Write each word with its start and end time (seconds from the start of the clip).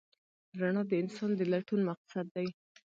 رڼا 0.59 0.81
د 0.89 0.91
انسان 1.01 1.31
د 1.35 1.41
لټون 1.51 1.81
مقصد 1.89 2.25
دی. 2.35 2.47